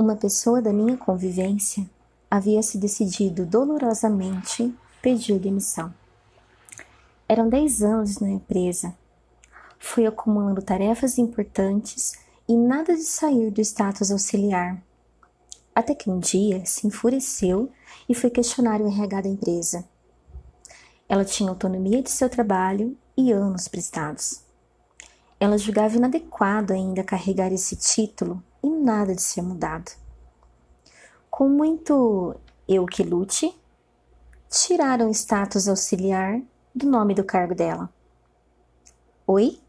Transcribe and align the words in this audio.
Uma 0.00 0.16
pessoa 0.16 0.62
da 0.62 0.72
minha 0.72 0.96
convivência 0.96 1.86
havia 2.30 2.62
se 2.62 2.78
decidido 2.78 3.44
dolorosamente 3.44 4.74
pedir 5.02 5.38
demissão. 5.38 5.92
Eram 7.28 7.50
dez 7.50 7.82
anos 7.82 8.18
na 8.18 8.30
empresa. 8.30 8.94
Foi 9.78 10.06
acumulando 10.06 10.62
tarefas 10.62 11.18
importantes 11.18 12.14
e 12.48 12.56
nada 12.56 12.96
de 12.96 13.02
sair 13.02 13.50
do 13.50 13.60
status 13.60 14.10
auxiliar. 14.10 14.82
Até 15.74 15.94
que 15.94 16.08
um 16.08 16.18
dia 16.18 16.64
se 16.64 16.86
enfureceu 16.86 17.70
e 18.08 18.14
foi 18.14 18.30
questionar 18.30 18.80
o 18.80 18.88
RH 18.88 19.20
da 19.20 19.28
empresa. 19.28 19.84
Ela 21.10 21.26
tinha 21.26 21.50
autonomia 21.50 22.02
de 22.02 22.10
seu 22.10 22.30
trabalho 22.30 22.96
e 23.14 23.30
anos 23.32 23.68
prestados. 23.68 24.40
Ela 25.38 25.58
julgava 25.58 25.94
inadequado 25.94 26.72
ainda 26.72 27.04
carregar 27.04 27.52
esse 27.52 27.76
título 27.76 28.42
e 28.62 28.68
nada 28.68 29.14
de 29.14 29.22
ser 29.22 29.42
mudado. 29.42 29.90
Com 31.30 31.48
muito 31.48 32.34
eu 32.68 32.86
que 32.86 33.02
lute, 33.02 33.58
tiraram 34.48 35.08
o 35.08 35.14
status 35.14 35.68
auxiliar 35.68 36.40
do 36.74 36.86
nome 36.86 37.14
do 37.14 37.24
cargo 37.24 37.54
dela. 37.54 37.88
Oi? 39.26 39.60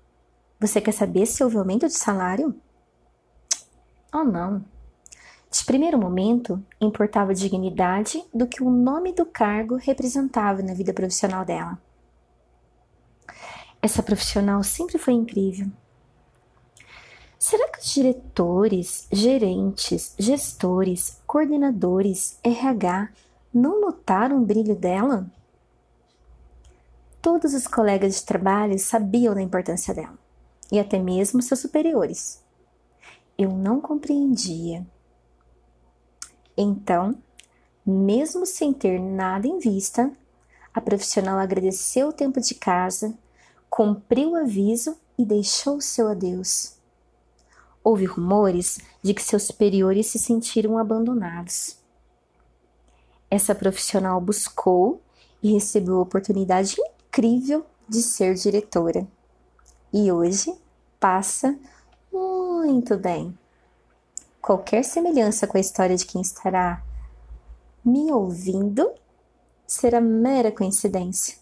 Você 0.60 0.80
quer 0.80 0.92
saber 0.92 1.26
se 1.26 1.44
houve 1.44 1.58
aumento 1.58 1.88
de 1.88 1.94
salário? 1.94 2.56
Oh, 4.14 4.24
não. 4.24 4.64
De 5.50 5.66
primeiro 5.66 5.98
momento, 5.98 6.64
importava 6.80 7.32
a 7.32 7.36
dignidade 7.36 8.24
do 8.34 8.48
que 8.48 8.64
o 8.64 8.70
nome 8.70 9.14
do 9.14 9.26
cargo 9.26 9.76
representava 9.76 10.62
na 10.62 10.74
vida 10.74 10.94
profissional 10.94 11.44
dela. 11.44 11.78
Essa 13.82 14.04
profissional 14.04 14.64
sempre 14.64 14.98
foi 14.98 15.14
incrível. 15.14 15.70
Será 17.42 17.70
que 17.70 17.80
os 17.80 17.92
diretores, 17.92 19.08
gerentes, 19.12 20.14
gestores, 20.16 21.20
coordenadores, 21.26 22.38
RH 22.44 23.10
não 23.52 23.82
notaram 23.82 24.38
o 24.38 24.46
brilho 24.46 24.76
dela? 24.76 25.26
Todos 27.20 27.56
os 27.56 27.66
colegas 27.66 28.14
de 28.14 28.26
trabalho 28.26 28.78
sabiam 28.78 29.34
da 29.34 29.42
importância 29.42 29.92
dela, 29.92 30.14
e 30.72 30.80
até 30.80 31.00
mesmo 31.00 31.42
seus 31.42 31.62
superiores. 31.62 32.44
Eu 33.36 33.50
não 33.50 33.82
compreendia. 33.82 34.86
Então, 36.56 37.16
mesmo 37.84 38.46
sem 38.46 38.72
ter 38.72 39.00
nada 39.00 39.48
em 39.48 39.58
vista, 39.58 40.12
a 40.72 40.80
profissional 40.80 41.40
agradeceu 41.40 42.10
o 42.10 42.14
tempo 42.14 42.40
de 42.40 42.54
casa 42.54 43.18
cumpriu 43.68 44.34
o 44.34 44.36
aviso 44.36 44.96
e 45.18 45.26
deixou 45.26 45.82
seu 45.82 46.08
adeus. 46.08 46.80
Houve 47.84 48.06
rumores 48.06 48.80
de 49.02 49.14
que 49.14 49.24
seus 49.24 49.44
superiores 49.44 50.08
se 50.08 50.20
sentiram 50.20 50.78
abandonados. 50.78 51.78
Essa 53.30 53.56
profissional 53.56 54.20
buscou 54.20 55.02
e 55.42 55.54
recebeu 55.54 55.98
a 55.98 56.02
oportunidade 56.02 56.76
incrível 56.80 57.66
de 57.88 58.02
ser 58.02 58.36
diretora. 58.36 59.08
E 59.92 60.12
hoje 60.12 60.54
passa 61.00 61.58
muito 62.12 62.98
bem. 62.98 63.38
Qualquer 64.42 64.84
semelhança 64.84 65.48
com 65.48 65.58
a 65.58 65.62
história 65.62 65.96
de 65.96 66.06
quem 66.06 66.22
estará 66.22 66.84
me 67.84 68.12
ouvindo 68.12 68.92
será 69.66 70.02
mera 70.02 70.52
coincidência. 70.52 71.38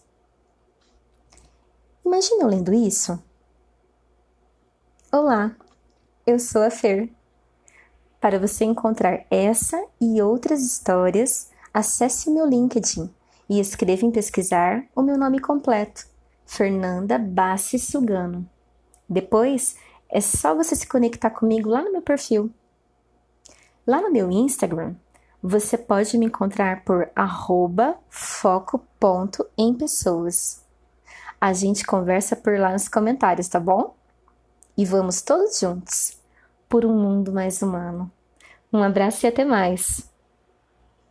Imagina 2.04 2.44
eu 2.44 2.48
lendo 2.48 2.72
isso? 2.72 3.22
Olá, 5.12 5.54
eu 6.30 6.38
sou 6.38 6.62
a 6.62 6.70
Fer. 6.70 7.10
Para 8.20 8.38
você 8.38 8.64
encontrar 8.64 9.26
essa 9.30 9.84
e 10.00 10.22
outras 10.22 10.62
histórias, 10.62 11.50
acesse 11.74 12.28
o 12.28 12.32
meu 12.32 12.46
LinkedIn 12.46 13.12
e 13.48 13.58
escreva 13.58 14.06
em 14.06 14.12
pesquisar 14.12 14.84
o 14.94 15.02
meu 15.02 15.18
nome 15.18 15.40
completo, 15.40 16.06
Fernanda 16.46 17.18
Bassi 17.18 17.80
Sugano. 17.80 18.48
Depois, 19.08 19.74
é 20.08 20.20
só 20.20 20.54
você 20.54 20.76
se 20.76 20.86
conectar 20.86 21.30
comigo 21.30 21.68
lá 21.68 21.82
no 21.82 21.90
meu 21.90 22.02
perfil. 22.02 22.48
Lá 23.84 24.00
no 24.00 24.12
meu 24.12 24.30
Instagram, 24.30 24.94
você 25.42 25.76
pode 25.76 26.16
me 26.16 26.26
encontrar 26.26 26.84
por 26.84 27.10
foco.empessoas. 28.08 30.64
A 31.40 31.52
gente 31.52 31.84
conversa 31.84 32.36
por 32.36 32.56
lá 32.56 32.72
nos 32.72 32.88
comentários, 32.88 33.48
tá 33.48 33.58
bom? 33.58 33.96
E 34.76 34.84
vamos 34.84 35.22
todos 35.22 35.58
juntos 35.58 36.19
por 36.70 36.86
um 36.86 36.96
mundo 36.96 37.32
mais 37.32 37.60
humano. 37.60 38.10
Um 38.72 38.82
abraço 38.82 39.26
e 39.26 39.28
até 39.28 39.44
mais! 39.44 40.09